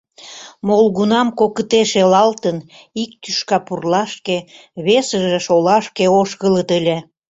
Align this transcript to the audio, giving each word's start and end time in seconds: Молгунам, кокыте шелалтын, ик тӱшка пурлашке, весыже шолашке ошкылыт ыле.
Молгунам, 0.67 1.27
кокыте 1.39 1.81
шелалтын, 1.91 2.57
ик 3.03 3.11
тӱшка 3.21 3.57
пурлашке, 3.67 4.37
весыже 4.85 5.39
шолашке 5.45 6.05
ошкылыт 6.19 6.69
ыле. 6.77 6.97